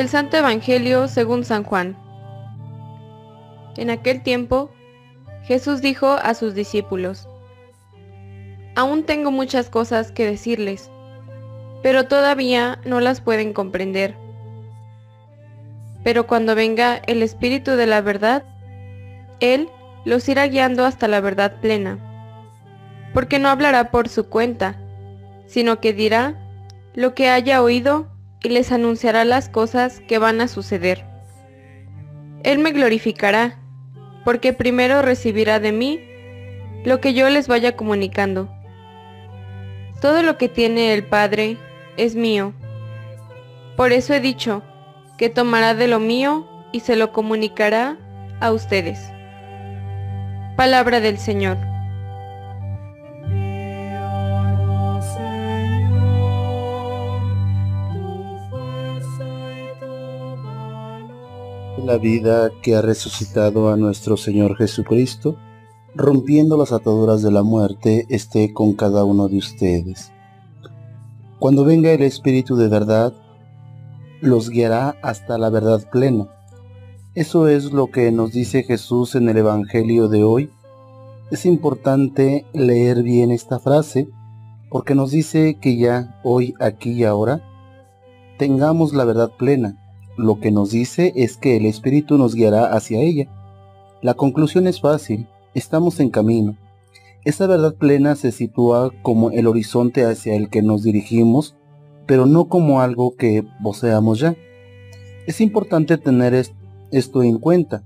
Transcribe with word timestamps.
Del 0.00 0.08
Santo 0.08 0.38
Evangelio 0.38 1.08
según 1.08 1.44
San 1.44 1.62
Juan. 1.62 1.94
En 3.76 3.90
aquel 3.90 4.22
tiempo, 4.22 4.70
Jesús 5.42 5.82
dijo 5.82 6.12
a 6.12 6.32
sus 6.32 6.54
discípulos, 6.54 7.28
Aún 8.74 9.04
tengo 9.04 9.30
muchas 9.30 9.68
cosas 9.68 10.10
que 10.10 10.24
decirles, 10.24 10.90
pero 11.82 12.06
todavía 12.06 12.80
no 12.86 13.00
las 13.00 13.20
pueden 13.20 13.52
comprender. 13.52 14.16
Pero 16.02 16.26
cuando 16.26 16.54
venga 16.54 17.02
el 17.06 17.22
Espíritu 17.22 17.72
de 17.72 17.84
la 17.84 18.00
verdad, 18.00 18.44
Él 19.38 19.68
los 20.06 20.26
irá 20.30 20.46
guiando 20.46 20.86
hasta 20.86 21.08
la 21.08 21.20
verdad 21.20 21.60
plena, 21.60 21.98
porque 23.12 23.38
no 23.38 23.50
hablará 23.50 23.90
por 23.90 24.08
su 24.08 24.30
cuenta, 24.30 24.80
sino 25.44 25.78
que 25.78 25.92
dirá 25.92 26.40
lo 26.94 27.14
que 27.14 27.28
haya 27.28 27.62
oído 27.62 28.06
y 28.42 28.48
les 28.48 28.72
anunciará 28.72 29.24
las 29.24 29.48
cosas 29.48 30.00
que 30.08 30.18
van 30.18 30.40
a 30.40 30.48
suceder. 30.48 31.04
Él 32.42 32.58
me 32.58 32.72
glorificará, 32.72 33.58
porque 34.24 34.52
primero 34.52 35.02
recibirá 35.02 35.60
de 35.60 35.72
mí 35.72 36.00
lo 36.84 37.00
que 37.00 37.12
yo 37.12 37.28
les 37.28 37.48
vaya 37.48 37.76
comunicando. 37.76 38.48
Todo 40.00 40.22
lo 40.22 40.38
que 40.38 40.48
tiene 40.48 40.94
el 40.94 41.04
Padre 41.04 41.58
es 41.96 42.14
mío. 42.14 42.54
Por 43.76 43.92
eso 43.92 44.14
he 44.14 44.20
dicho 44.20 44.62
que 45.18 45.28
tomará 45.28 45.74
de 45.74 45.88
lo 45.88 46.00
mío 46.00 46.46
y 46.72 46.80
se 46.80 46.96
lo 46.96 47.12
comunicará 47.12 47.98
a 48.40 48.52
ustedes. 48.52 49.12
Palabra 50.56 51.00
del 51.00 51.18
Señor. 51.18 51.69
La 61.90 61.98
vida 61.98 62.52
que 62.62 62.76
ha 62.76 62.82
resucitado 62.82 63.68
a 63.72 63.76
nuestro 63.76 64.16
Señor 64.16 64.56
Jesucristo, 64.56 65.34
rompiendo 65.92 66.56
las 66.56 66.70
ataduras 66.70 67.20
de 67.20 67.32
la 67.32 67.42
muerte, 67.42 68.06
esté 68.10 68.52
con 68.52 68.74
cada 68.74 69.04
uno 69.04 69.26
de 69.26 69.38
ustedes. 69.38 70.12
Cuando 71.40 71.64
venga 71.64 71.90
el 71.90 72.02
Espíritu 72.02 72.54
de 72.54 72.68
verdad, 72.68 73.12
los 74.20 74.50
guiará 74.50 74.98
hasta 75.02 75.36
la 75.36 75.50
verdad 75.50 75.84
plena. 75.90 76.28
Eso 77.16 77.48
es 77.48 77.72
lo 77.72 77.88
que 77.88 78.12
nos 78.12 78.30
dice 78.30 78.62
Jesús 78.62 79.16
en 79.16 79.28
el 79.28 79.38
Evangelio 79.38 80.06
de 80.06 80.22
hoy. 80.22 80.48
Es 81.32 81.44
importante 81.44 82.46
leer 82.52 83.02
bien 83.02 83.32
esta 83.32 83.58
frase 83.58 84.06
porque 84.70 84.94
nos 84.94 85.10
dice 85.10 85.58
que 85.60 85.76
ya 85.76 86.20
hoy, 86.22 86.54
aquí 86.60 86.92
y 86.92 87.02
ahora, 87.02 87.42
tengamos 88.38 88.94
la 88.94 89.04
verdad 89.04 89.32
plena, 89.36 89.89
lo 90.16 90.40
que 90.40 90.50
nos 90.50 90.70
dice 90.70 91.12
es 91.16 91.36
que 91.36 91.56
el 91.56 91.66
Espíritu 91.66 92.18
nos 92.18 92.34
guiará 92.34 92.74
hacia 92.74 93.00
ella. 93.00 93.28
La 94.02 94.14
conclusión 94.14 94.66
es 94.66 94.80
fácil, 94.80 95.26
estamos 95.54 96.00
en 96.00 96.10
camino. 96.10 96.56
Esa 97.24 97.46
verdad 97.46 97.74
plena 97.74 98.16
se 98.16 98.32
sitúa 98.32 98.90
como 99.02 99.30
el 99.30 99.46
horizonte 99.46 100.04
hacia 100.04 100.34
el 100.34 100.48
que 100.48 100.62
nos 100.62 100.82
dirigimos, 100.82 101.54
pero 102.06 102.26
no 102.26 102.46
como 102.46 102.80
algo 102.80 103.14
que 103.16 103.44
poseamos 103.62 104.20
ya. 104.20 104.36
Es 105.26 105.40
importante 105.40 105.98
tener 105.98 106.34
esto 106.90 107.22
en 107.22 107.38
cuenta, 107.38 107.84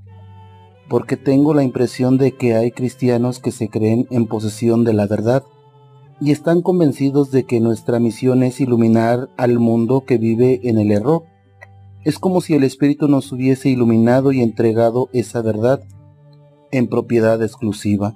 porque 0.88 1.16
tengo 1.16 1.52
la 1.52 1.64
impresión 1.64 2.16
de 2.16 2.32
que 2.32 2.54
hay 2.54 2.70
cristianos 2.70 3.40
que 3.40 3.50
se 3.50 3.68
creen 3.68 4.06
en 4.10 4.26
posesión 4.26 4.84
de 4.84 4.92
la 4.92 5.06
verdad 5.06 5.42
y 6.20 6.30
están 6.30 6.62
convencidos 6.62 7.30
de 7.32 7.44
que 7.44 7.60
nuestra 7.60 7.98
misión 7.98 8.42
es 8.44 8.60
iluminar 8.60 9.28
al 9.36 9.58
mundo 9.58 10.04
que 10.06 10.16
vive 10.16 10.60
en 10.62 10.78
el 10.78 10.92
error 10.92 11.24
es 12.04 12.18
como 12.18 12.42
si 12.42 12.54
el 12.54 12.64
Espíritu 12.64 13.08
nos 13.08 13.32
hubiese 13.32 13.70
iluminado 13.70 14.30
y 14.32 14.42
entregado 14.42 15.08
esa 15.12 15.40
verdad 15.40 15.82
en 16.70 16.86
propiedad 16.88 17.42
exclusiva, 17.42 18.14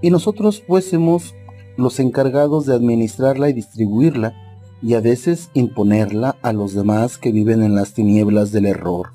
y 0.00 0.10
nosotros 0.10 0.62
fuésemos 0.66 1.34
los 1.76 1.98
encargados 1.98 2.66
de 2.66 2.74
administrarla 2.74 3.48
y 3.48 3.52
distribuirla, 3.52 4.34
y 4.82 4.94
a 4.94 5.00
veces 5.00 5.50
imponerla 5.54 6.36
a 6.42 6.52
los 6.52 6.74
demás 6.74 7.18
que 7.18 7.32
viven 7.32 7.62
en 7.62 7.74
las 7.74 7.94
tinieblas 7.94 8.52
del 8.52 8.66
error. 8.66 9.12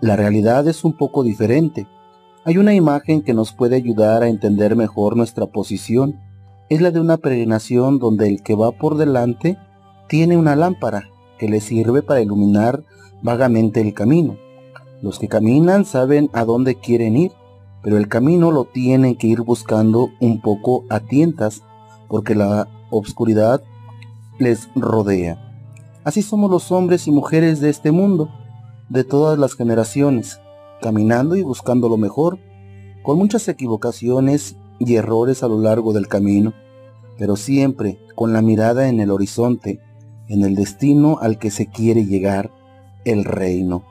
La 0.00 0.16
realidad 0.16 0.68
es 0.68 0.84
un 0.84 0.96
poco 0.96 1.24
diferente. 1.24 1.86
Hay 2.44 2.58
una 2.58 2.74
imagen 2.74 3.22
que 3.22 3.34
nos 3.34 3.52
puede 3.52 3.76
ayudar 3.76 4.22
a 4.22 4.28
entender 4.28 4.76
mejor 4.76 5.16
nuestra 5.16 5.46
posición. 5.46 6.20
Es 6.68 6.80
la 6.80 6.90
de 6.90 7.00
una 7.00 7.16
peregrinación 7.16 7.98
donde 7.98 8.28
el 8.28 8.42
que 8.42 8.54
va 8.54 8.70
por 8.72 8.96
delante 8.96 9.58
tiene 10.08 10.36
una 10.36 10.56
lámpara 10.56 11.09
que 11.40 11.48
le 11.48 11.62
sirve 11.62 12.02
para 12.02 12.20
iluminar 12.20 12.84
vagamente 13.22 13.80
el 13.80 13.94
camino. 13.94 14.36
Los 15.00 15.18
que 15.18 15.26
caminan 15.26 15.86
saben 15.86 16.28
a 16.34 16.44
dónde 16.44 16.74
quieren 16.74 17.16
ir, 17.16 17.32
pero 17.82 17.96
el 17.96 18.08
camino 18.08 18.50
lo 18.50 18.66
tienen 18.66 19.16
que 19.16 19.28
ir 19.28 19.40
buscando 19.40 20.10
un 20.20 20.42
poco 20.42 20.84
a 20.90 21.00
tientas, 21.00 21.62
porque 22.08 22.34
la 22.34 22.68
obscuridad 22.90 23.62
les 24.38 24.68
rodea. 24.74 25.38
Así 26.04 26.20
somos 26.20 26.50
los 26.50 26.70
hombres 26.72 27.06
y 27.06 27.10
mujeres 27.10 27.60
de 27.60 27.70
este 27.70 27.90
mundo, 27.90 28.28
de 28.90 29.02
todas 29.02 29.38
las 29.38 29.54
generaciones, 29.54 30.40
caminando 30.82 31.36
y 31.36 31.42
buscando 31.42 31.88
lo 31.88 31.96
mejor, 31.96 32.38
con 33.02 33.16
muchas 33.16 33.48
equivocaciones 33.48 34.56
y 34.78 34.96
errores 34.96 35.42
a 35.42 35.48
lo 35.48 35.58
largo 35.58 35.94
del 35.94 36.06
camino, 36.06 36.52
pero 37.16 37.36
siempre 37.36 37.98
con 38.14 38.34
la 38.34 38.42
mirada 38.42 38.90
en 38.90 39.00
el 39.00 39.10
horizonte, 39.10 39.80
en 40.30 40.44
el 40.44 40.54
destino 40.54 41.18
al 41.20 41.38
que 41.38 41.50
se 41.50 41.66
quiere 41.66 42.06
llegar, 42.06 42.50
el 43.04 43.24
reino. 43.24 43.84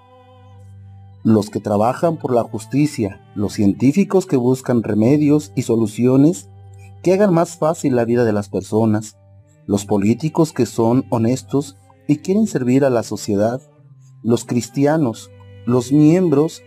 Los 1.24 1.50
que 1.50 1.60
trabajan 1.60 2.18
por 2.18 2.34
la 2.34 2.44
justicia, 2.44 3.22
los 3.36 3.54
científicos 3.54 4.26
que 4.26 4.38
buscan 4.38 4.82
remedios 4.82 5.52
y 5.56 5.64
soluciones 5.64 6.50
que 7.04 7.14
hagan 7.14 7.34
más 7.34 7.58
fácil 7.58 7.96
la 7.96 8.06
vida 8.06 8.24
de 8.24 8.34
las 8.34 8.50
personas, 8.50 9.18
los 9.68 9.86
políticos 9.86 10.54
que 10.54 10.66
son 10.66 11.06
honestos 11.10 11.78
y 12.08 12.18
quieren 12.18 12.48
servir 12.48 12.86
a 12.86 12.90
la 12.90 13.04
sociedad, 13.04 13.62
los 14.24 14.46
cristianos, 14.46 15.30
los 15.66 15.92
miembros 15.92 16.62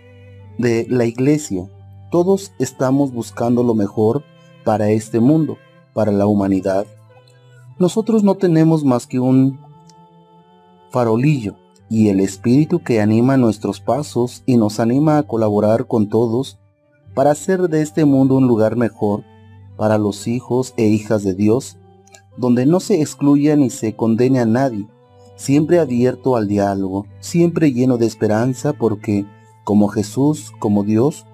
de 0.58 0.86
la 0.88 1.06
iglesia, 1.06 1.66
todos 2.10 2.52
estamos 2.58 3.10
buscando 3.10 3.62
lo 3.62 3.74
mejor 3.74 4.22
para 4.64 4.90
este 4.90 5.18
mundo, 5.18 5.56
para 5.94 6.12
la 6.12 6.26
humanidad. 6.26 6.86
Nosotros 7.82 8.22
no 8.22 8.36
tenemos 8.36 8.84
más 8.84 9.08
que 9.08 9.18
un 9.18 9.58
farolillo 10.90 11.56
y 11.90 12.10
el 12.10 12.20
espíritu 12.20 12.78
que 12.78 13.00
anima 13.00 13.36
nuestros 13.36 13.80
pasos 13.80 14.44
y 14.46 14.56
nos 14.56 14.78
anima 14.78 15.18
a 15.18 15.24
colaborar 15.24 15.88
con 15.88 16.08
todos 16.08 16.60
para 17.12 17.32
hacer 17.32 17.62
de 17.62 17.82
este 17.82 18.04
mundo 18.04 18.36
un 18.36 18.46
lugar 18.46 18.76
mejor 18.76 19.24
para 19.76 19.98
los 19.98 20.28
hijos 20.28 20.74
e 20.76 20.86
hijas 20.86 21.24
de 21.24 21.34
Dios, 21.34 21.76
donde 22.36 22.66
no 22.66 22.78
se 22.78 23.00
excluya 23.00 23.56
ni 23.56 23.68
se 23.68 23.96
condene 23.96 24.38
a 24.38 24.46
nadie, 24.46 24.86
siempre 25.34 25.80
abierto 25.80 26.36
al 26.36 26.46
diálogo, 26.46 27.06
siempre 27.18 27.72
lleno 27.72 27.98
de 27.98 28.06
esperanza 28.06 28.74
porque, 28.74 29.26
como 29.64 29.88
Jesús, 29.88 30.52
como 30.60 30.84
Dios, 30.84 31.26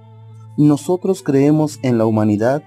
nosotros 0.57 1.23
creemos 1.23 1.79
en 1.83 1.99
la 1.99 2.07
humanidad 2.07 2.63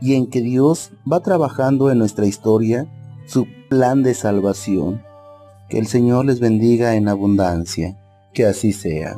y 0.00 0.14
en 0.14 0.26
que 0.26 0.40
Dios 0.40 0.92
va 1.06 1.20
trabajando 1.20 1.90
en 1.90 1.98
nuestra 1.98 2.26
historia 2.26 2.88
su 3.30 3.46
plan 3.68 4.02
de 4.02 4.14
salvación. 4.14 5.04
Que 5.68 5.78
el 5.78 5.86
Señor 5.86 6.24
les 6.24 6.40
bendiga 6.40 6.96
en 6.96 7.06
abundancia. 7.06 7.96
Que 8.34 8.44
así 8.44 8.72
sea. 8.72 9.16